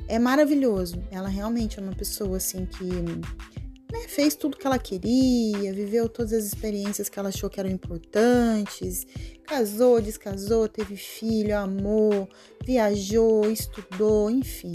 [0.09, 1.03] é maravilhoso.
[1.11, 6.33] Ela realmente é uma pessoa assim que né, fez tudo que ela queria, viveu todas
[6.33, 9.07] as experiências que ela achou que eram importantes,
[9.45, 12.29] casou, descasou, teve filho, amou,
[12.65, 14.73] viajou, estudou, enfim.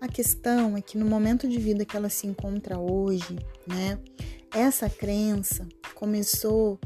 [0.00, 3.36] A questão é que no momento de vida que ela se encontra hoje,
[3.66, 3.98] né,
[4.54, 6.78] essa crença começou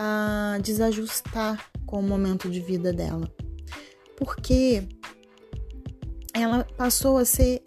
[0.00, 3.28] a desajustar com o momento de vida dela.
[4.16, 4.82] porque
[6.32, 7.62] ela passou a ser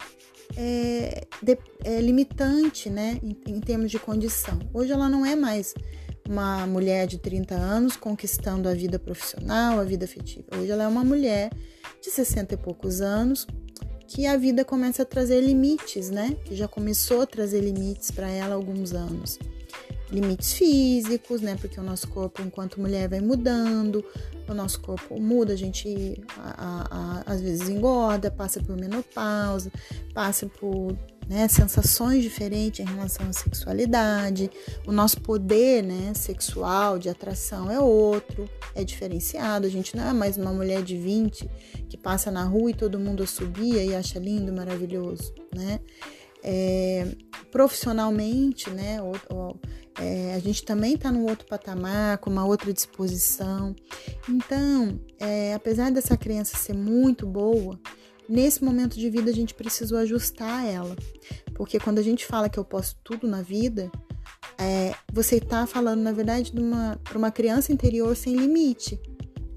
[0.56, 4.58] é, de, é, limitante, né, em, em termos de condição.
[4.72, 5.74] Hoje ela não é mais
[6.28, 10.46] uma mulher de 30 anos conquistando a vida profissional, a vida afetiva.
[10.56, 11.50] Hoje ela é uma mulher
[12.02, 13.46] de 60 e poucos anos
[14.06, 16.36] que a vida começa a trazer limites, né?
[16.44, 19.38] Que já começou a trazer limites para ela há alguns anos
[20.12, 21.56] limites físicos, né?
[21.60, 24.04] Porque o nosso corpo, enquanto mulher, vai mudando,
[24.46, 29.72] o nosso corpo muda, a gente a, a, às vezes engorda, passa por menopausa,
[30.12, 30.96] passa por
[31.28, 34.50] né, sensações diferentes em relação à sexualidade,
[34.86, 39.66] o nosso poder né, sexual de atração é outro, é diferenciado.
[39.66, 41.48] A gente não é mais uma mulher de 20
[41.88, 45.80] que passa na rua e todo mundo subia e acha lindo, maravilhoso, né?
[46.44, 47.06] É,
[47.52, 49.00] profissionalmente, né?
[49.00, 49.60] Ou, ou,
[50.00, 53.74] é, a gente também está num outro patamar, com uma outra disposição.
[54.28, 57.78] Então, é, apesar dessa criança ser muito boa,
[58.28, 60.96] nesse momento de vida a gente precisou ajustar ela.
[61.54, 63.90] Porque quando a gente fala que eu posso tudo na vida,
[64.58, 66.52] é, você está falando, na verdade,
[67.04, 68.98] para uma criança interior sem limite,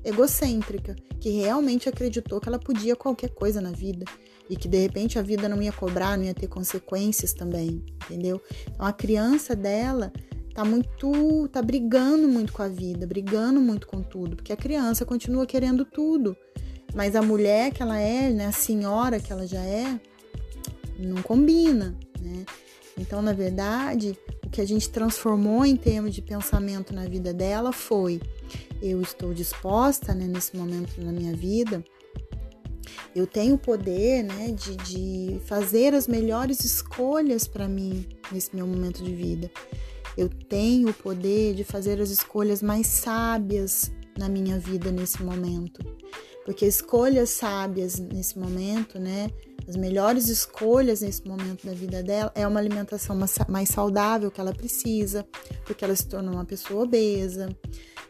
[0.03, 4.05] egocêntrica, que realmente acreditou que ela podia qualquer coisa na vida
[4.49, 8.41] e que de repente a vida não ia cobrar, não ia ter consequências também, entendeu?
[8.69, 10.11] Então a criança dela
[10.53, 15.05] tá muito, tá brigando muito com a vida, brigando muito com tudo, porque a criança
[15.05, 16.35] continua querendo tudo,
[16.93, 19.99] mas a mulher que ela é, né, a senhora que ela já é,
[20.97, 22.45] não combina, né?
[22.97, 27.73] Então, na verdade, o que a gente transformou em termos de pensamento na vida dela
[27.73, 28.21] foi:
[28.81, 31.83] eu estou disposta, né, nesse momento na minha vida,
[33.15, 38.67] eu tenho o poder né, de, de fazer as melhores escolhas para mim nesse meu
[38.67, 39.49] momento de vida.
[40.17, 45.81] Eu tenho o poder de fazer as escolhas mais sábias na minha vida nesse momento.
[46.45, 49.29] Porque escolhas sábias nesse momento, né?
[49.67, 53.17] As melhores escolhas nesse momento da vida dela é uma alimentação
[53.49, 55.25] mais saudável que ela precisa,
[55.65, 57.49] porque ela se tornou uma pessoa obesa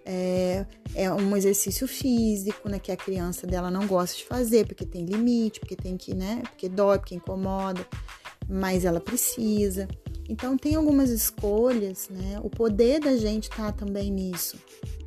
[0.06, 4.86] é, é um exercício físico, né, que a criança dela não gosta de fazer, porque
[4.86, 7.86] tem limite, porque tem que, né, porque dói, porque incomoda,
[8.48, 9.88] mas ela precisa.
[10.30, 12.39] Então tem algumas escolhas, né?
[12.41, 14.58] O poder da gente tá também nisso,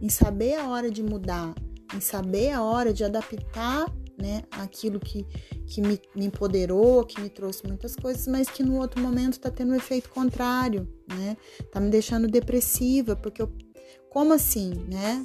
[0.00, 1.54] em saber a hora de mudar,
[1.94, 3.86] em saber a hora de adaptar,
[4.20, 5.24] né, aquilo que,
[5.64, 9.48] que me, me empoderou, que me trouxe muitas coisas, mas que no outro momento tá
[9.48, 11.36] tendo um efeito contrário, né?
[11.70, 13.48] Tá me deixando depressiva, porque eu
[14.10, 15.22] como assim, né?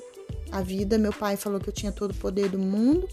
[0.52, 3.08] A vida, meu pai falou que eu tinha todo o poder do mundo,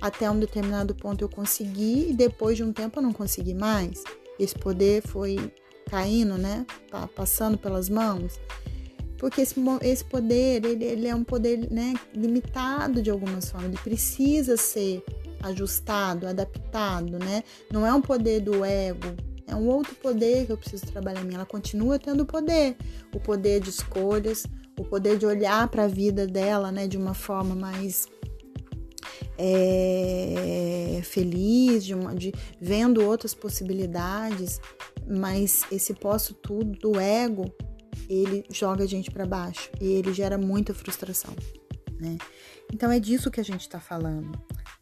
[0.00, 4.02] até um determinado ponto eu consegui e depois de um tempo eu não consegui mais.
[4.38, 5.38] Esse poder foi
[5.88, 6.66] caindo, né?
[7.14, 8.40] Passando pelas mãos.
[9.18, 13.78] Porque esse, esse poder, ele, ele é um poder né, limitado de algumas formas, ele
[13.78, 15.04] precisa ser
[15.40, 17.44] ajustado, adaptado, né?
[17.70, 19.14] Não é um poder do ego,
[19.46, 21.34] é um outro poder que eu preciso trabalhar em mim.
[21.34, 22.76] Ela continua tendo poder,
[23.14, 24.44] o poder de escolhas,
[24.78, 28.06] o poder de olhar para a vida dela, né, de uma forma mais
[29.38, 34.60] é, feliz, de, uma, de vendo outras possibilidades,
[35.08, 37.52] mas esse posso tudo do ego,
[38.08, 41.34] ele joga a gente para baixo e ele gera muita frustração,
[42.00, 42.18] né?
[42.72, 44.30] Então é disso que a gente está falando.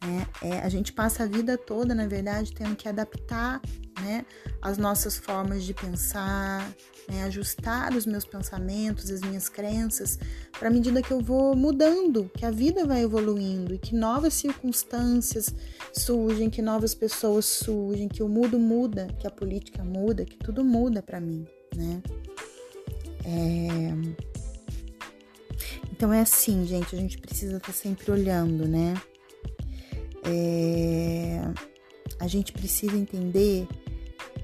[0.01, 0.25] Né?
[0.41, 3.61] É, a gente passa a vida toda, na verdade, tendo que adaptar
[4.01, 4.25] né,
[4.61, 6.71] as nossas formas de pensar,
[7.11, 10.17] né, ajustar os meus pensamentos, as minhas crenças,
[10.57, 14.33] para a medida que eu vou mudando, que a vida vai evoluindo e que novas
[14.33, 15.53] circunstâncias
[15.91, 20.63] surgem, que novas pessoas surgem, que o mundo muda, que a política muda, que tudo
[20.63, 21.45] muda para mim,
[21.75, 22.01] né?
[23.25, 24.21] É...
[25.91, 28.93] Então é assim, gente, a gente precisa estar tá sempre olhando, né?
[30.23, 31.41] É,
[32.19, 33.67] a gente precisa entender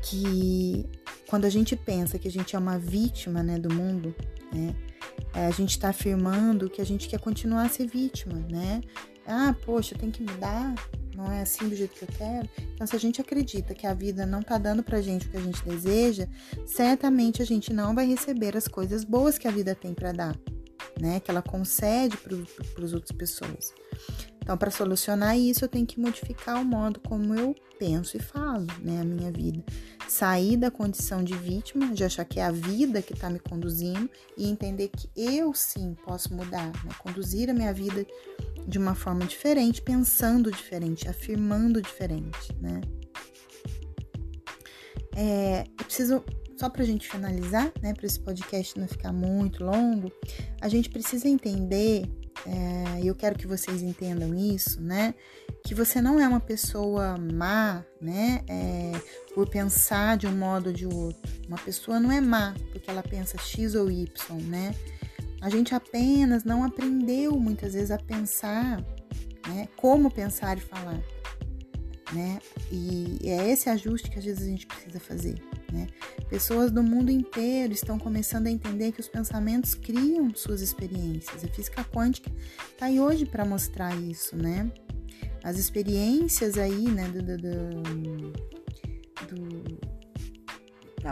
[0.04, 0.86] que
[1.28, 4.16] quando a gente pensa que a gente é uma vítima né, do mundo,
[4.52, 4.74] né,
[5.34, 8.82] é, a gente está afirmando que a gente quer continuar a ser vítima, né?
[9.26, 10.74] Ah, poxa, tem que mudar,
[11.16, 12.50] não é assim do jeito que eu quero.
[12.74, 15.38] Então, se a gente acredita que a vida não tá dando pra gente o que
[15.38, 16.28] a gente deseja,
[16.66, 20.40] certamente a gente não vai receber as coisas boas que a vida tem para dar,
[21.00, 21.20] né?
[21.20, 23.74] Que ela concede para as outras pessoas.
[24.48, 28.66] Então, para solucionar isso, eu tenho que modificar o modo como eu penso e falo,
[28.80, 29.62] né, a minha vida.
[30.08, 34.10] Sair da condição de vítima, de achar que é a vida que está me conduzindo
[34.38, 38.08] e entender que eu sim posso mudar, né, conduzir a minha vida
[38.66, 42.80] de uma forma diferente, pensando diferente, afirmando diferente, né.
[45.14, 46.24] É, eu preciso
[46.56, 50.10] só para a gente finalizar, né, para esse podcast não ficar muito longo,
[50.62, 52.10] a gente precisa entender
[52.48, 55.14] é, eu quero que vocês entendam isso, né?
[55.66, 58.42] Que você não é uma pessoa má, né?
[58.48, 58.94] É,
[59.36, 61.30] por pensar de um modo ou de outro.
[61.46, 64.08] Uma pessoa não é má porque ela pensa X ou Y,
[64.44, 64.74] né?
[65.42, 68.82] A gente apenas não aprendeu muitas vezes a pensar,
[69.46, 69.68] né?
[69.76, 71.02] Como pensar e falar,
[72.14, 72.40] né?
[72.72, 75.42] E é esse ajuste que às vezes a gente precisa fazer.
[75.72, 75.88] Né?
[76.30, 81.44] Pessoas do mundo inteiro estão começando a entender que os pensamentos criam suas experiências.
[81.44, 82.32] A física quântica
[82.72, 84.72] está aí hoje para mostrar isso, né?
[85.44, 88.34] As experiências aí, né, do, do, do,
[89.28, 89.77] do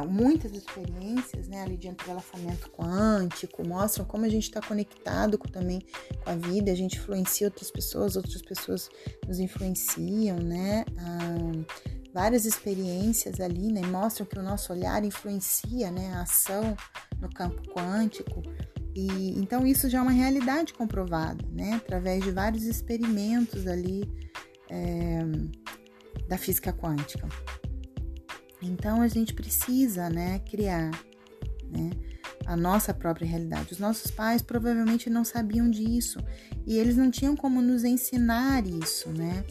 [0.04, 5.82] muitas experiências, né, ali de entrelaçamento quântico, mostram como a gente está conectado com, também
[6.24, 8.90] com a vida, a gente influencia outras pessoas, outras pessoas
[9.28, 10.84] nos influenciam, né?
[10.98, 11.86] Ah,
[12.16, 16.76] várias experiências ali, né, mostram que o nosso olhar influencia, né, a ação
[17.20, 18.42] no campo quântico.
[18.96, 24.10] E então isso já é uma realidade comprovada, né, através de vários experimentos ali
[24.70, 25.20] é,
[26.30, 27.28] da física quântica.
[28.66, 30.92] Então a gente precisa, né, criar,
[31.70, 31.92] né,
[32.46, 33.74] a nossa própria realidade.
[33.74, 36.20] Os nossos pais provavelmente não sabiam disso
[36.66, 39.44] e eles não tinham como nos ensinar isso, né?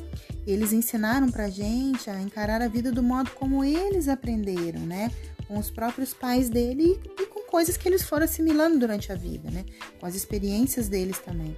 [0.46, 5.10] Eles ensinaram pra gente a encarar a vida do modo como eles aprenderam, né?
[5.48, 9.50] Com os próprios pais dele e com coisas que eles foram assimilando durante a vida,
[9.50, 9.64] né?
[9.98, 11.56] Com as experiências deles também.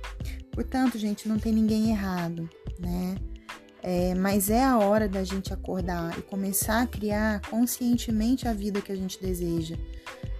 [0.52, 2.48] Portanto, gente, não tem ninguém errado,
[2.78, 3.16] né?
[3.88, 8.80] É, mas é a hora da gente acordar e começar a criar conscientemente a vida
[8.80, 9.76] que a gente deseja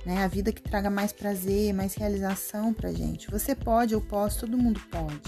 [0.06, 0.22] né?
[0.22, 3.28] A vida que traga mais prazer, mais realização pra gente.
[3.28, 5.20] Você pode, eu posso, todo mundo pode.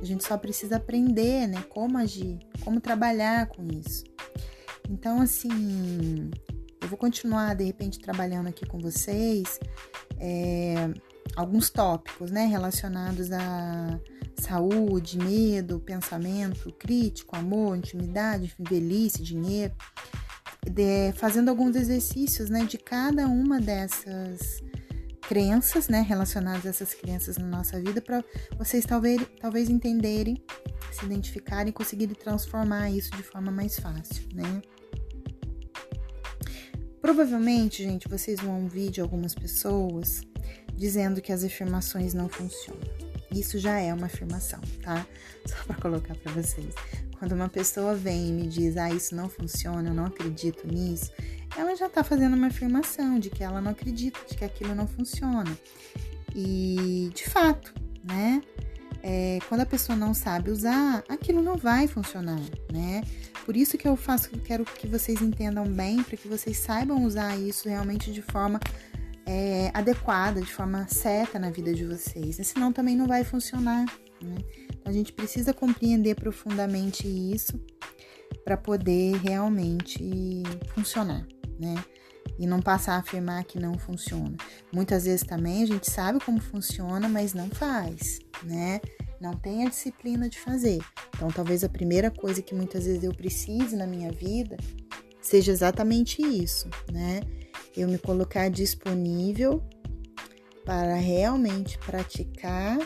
[0.00, 1.64] A gente só precisa aprender, né?
[1.68, 4.04] Como agir, como trabalhar com isso.
[4.88, 6.30] Então, assim,
[6.80, 9.58] eu vou continuar de repente trabalhando aqui com vocês
[10.20, 10.88] é,
[11.34, 12.46] alguns tópicos, né?
[12.46, 13.98] Relacionados a
[14.38, 19.74] saúde, medo, pensamento crítico, amor, intimidade, velhice, dinheiro
[20.70, 24.62] de, fazendo alguns exercícios né, de cada uma dessas
[25.22, 28.22] crenças, né, relacionadas a essas crenças na nossa vida, para
[28.56, 30.42] vocês talvez, talvez entenderem,
[30.92, 34.62] se identificarem e conseguirem transformar isso de forma mais fácil, né?
[37.00, 40.22] Provavelmente, gente, vocês vão ouvir de algumas pessoas
[40.74, 43.05] dizendo que as afirmações não funcionam.
[43.38, 45.06] Isso já é uma afirmação, tá?
[45.46, 46.74] Só para colocar para vocês.
[47.18, 51.10] Quando uma pessoa vem e me diz, ah, isso não funciona, eu não acredito nisso,
[51.56, 54.86] ela já está fazendo uma afirmação de que ela não acredita, de que aquilo não
[54.86, 55.56] funciona.
[56.34, 57.72] E, de fato,
[58.04, 58.42] né?
[59.02, 62.40] É, quando a pessoa não sabe usar, aquilo não vai funcionar,
[62.72, 63.02] né?
[63.44, 67.36] Por isso que eu faço, quero que vocês entendam bem, para que vocês saibam usar
[67.38, 68.58] isso realmente de forma
[69.26, 72.38] é, adequada, de forma certa na vida de vocês.
[72.46, 73.84] Senão também não vai funcionar,
[74.22, 74.36] né?
[74.84, 77.60] A gente precisa compreender profundamente isso
[78.44, 81.26] para poder realmente funcionar,
[81.58, 81.74] né?
[82.38, 84.36] E não passar a afirmar que não funciona.
[84.72, 88.80] Muitas vezes também a gente sabe como funciona, mas não faz, né?
[89.20, 90.78] Não tem a disciplina de fazer.
[91.14, 94.56] Então, talvez a primeira coisa que muitas vezes eu precise na minha vida
[95.20, 97.20] seja exatamente isso, né?
[97.76, 99.62] Eu me colocar disponível
[100.64, 102.78] para realmente praticar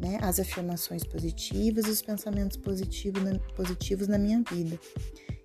[0.00, 4.78] né, as afirmações positivas os pensamentos positivos na, positivos na minha vida.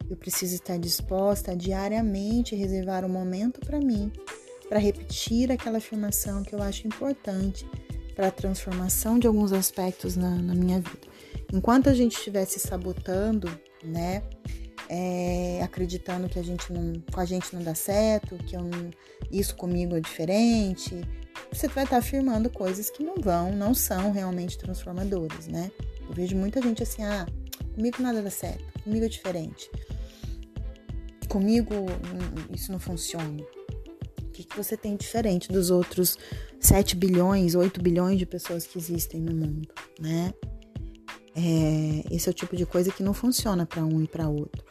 [0.09, 4.11] Eu preciso estar disposta a diariamente reservar um momento para mim,
[4.67, 7.65] para repetir aquela afirmação que eu acho importante
[8.15, 11.07] para a transformação de alguns aspectos na, na minha vida.
[11.53, 13.47] Enquanto a gente estiver se sabotando,
[13.83, 14.21] né,
[14.89, 18.69] é, acreditando que a gente não, com a gente não dá certo, que não,
[19.31, 21.01] isso comigo é diferente,
[21.51, 25.71] você vai estar afirmando coisas que não vão, não são realmente transformadoras, né?
[26.07, 27.25] Eu vejo muita gente assim, ah,
[27.75, 29.69] comigo nada dá certo, comigo é diferente,
[31.27, 31.73] comigo
[32.53, 33.41] isso não funciona.
[34.21, 36.17] O que, que você tem diferente dos outros
[36.59, 39.67] 7 bilhões, 8 bilhões de pessoas que existem no mundo,
[39.99, 40.33] né?
[41.35, 44.63] É, esse é o tipo de coisa que não funciona para um e para outro.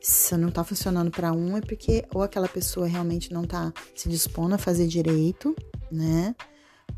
[0.00, 4.08] Se não tá funcionando para um é porque ou aquela pessoa realmente não tá se
[4.08, 5.54] dispondo a fazer direito,
[5.90, 6.34] né?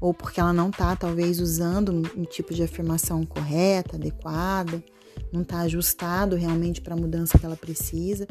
[0.01, 4.83] Ou porque ela não tá, talvez, usando um, tipo de afirmação correta, adequada,
[5.33, 8.27] não tá ajustado realmente para a mudança que ela precisa.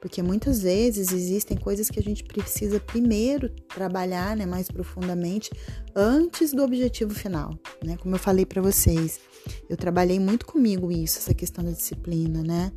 [0.00, 5.50] Porque muitas vezes existem coisas que a gente precisa primeiro trabalhar, né, mais profundamente,
[5.94, 7.96] antes do objetivo final, né?
[7.96, 9.18] Como eu falei para vocês,
[9.68, 12.72] eu trabalhei muito comigo isso, essa questão da disciplina, né?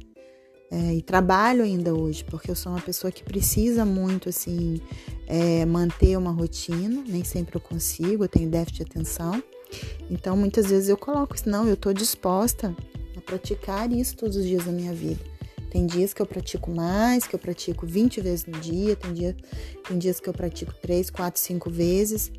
[0.71, 4.79] É, e trabalho ainda hoje, porque eu sou uma pessoa que precisa muito, assim,
[5.25, 9.43] é, manter uma rotina, nem sempre eu consigo, eu tenho déficit de atenção.
[10.09, 12.75] Então, muitas vezes eu coloco isso, não, eu tô disposta
[13.29, 15.23] praticar isso todos os dias da minha vida.
[15.69, 19.37] Tem dias que eu pratico mais, que eu pratico 20 vezes no dia, tem, dia,
[19.87, 22.31] tem dias que eu pratico 3, 4, 5 vezes,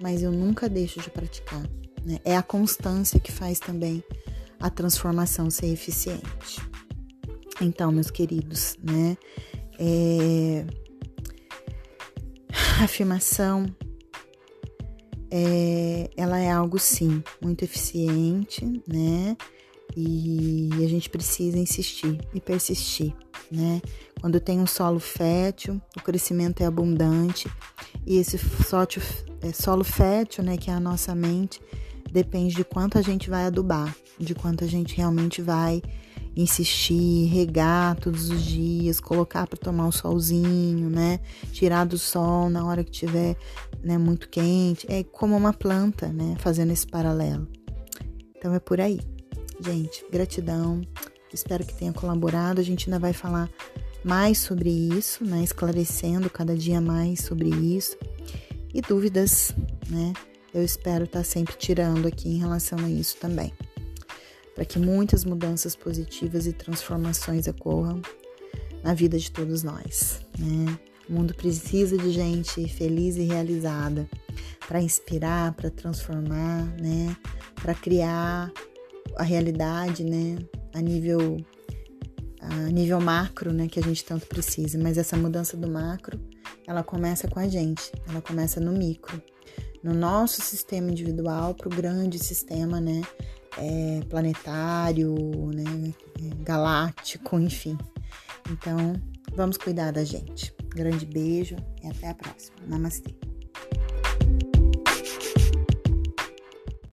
[0.00, 1.62] mas eu nunca deixo de praticar.
[2.02, 2.18] Né?
[2.24, 4.02] É a constância que faz também
[4.58, 6.60] a transformação ser eficiente.
[7.60, 9.18] Então, meus queridos, né?
[9.78, 10.64] É...
[12.82, 13.66] Afirmação,
[15.30, 16.08] é...
[16.16, 19.36] ela é algo sim muito eficiente, né?
[19.96, 23.14] E a gente precisa insistir e persistir,
[23.50, 23.80] né?
[24.20, 27.48] Quando tem um solo fértil, o crescimento é abundante
[28.06, 28.36] e esse
[29.42, 31.60] é, solo fértil, né, que é a nossa mente,
[32.10, 35.82] depende de quanto a gente vai adubar, de quanto a gente realmente vai
[36.36, 41.18] insistir, regar todos os dias, colocar para tomar um solzinho, né?
[41.52, 43.36] Tirar do sol na hora que tiver,
[43.82, 44.86] né, muito quente.
[44.88, 47.48] É como uma planta, né, fazendo esse paralelo.
[48.36, 49.00] Então é por aí.
[49.60, 50.82] Gente, gratidão.
[51.32, 52.60] Espero que tenha colaborado.
[52.60, 53.50] A gente ainda vai falar
[54.04, 57.96] mais sobre isso, né, esclarecendo cada dia mais sobre isso.
[58.72, 59.54] E dúvidas,
[59.88, 60.12] né?
[60.54, 63.52] Eu espero estar sempre tirando aqui em relação a isso também
[64.58, 68.02] para que muitas mudanças positivas e transformações ocorram
[68.82, 70.20] na vida de todos nós.
[70.36, 70.76] Né?
[71.08, 74.10] O mundo precisa de gente feliz e realizada
[74.66, 77.16] para inspirar, para transformar, né?
[77.54, 78.50] para criar
[79.16, 80.38] a realidade né?
[80.74, 81.38] a nível
[82.40, 86.18] a nível macro, né, que a gente tanto precisa, mas essa mudança do macro,
[86.66, 89.20] ela começa com a gente, ela começa no micro,
[89.82, 93.02] no nosso sistema individual para o grande sistema, né,
[93.58, 95.14] é, planetário,
[95.52, 95.92] né,
[96.40, 97.76] galáctico, enfim.
[98.50, 98.94] Então,
[99.34, 100.54] vamos cuidar da gente.
[100.70, 102.56] Grande beijo e até a próxima.
[102.66, 103.14] Namastê.